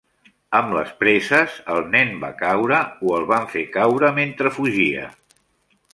Amb 0.59 0.71
les 0.75 0.93
presses, 1.01 1.57
el 1.75 1.83
nen 1.97 2.15
va 2.25 2.31
caure, 2.41 2.81
o 3.05 3.13
el 3.19 3.27
van 3.35 3.45
fer 3.55 3.67
caure 3.79 4.11
mentre 4.21 4.57
fugia. 4.61 5.05